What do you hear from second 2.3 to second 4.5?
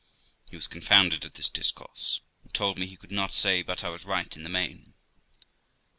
and told me he could not say but I was right in the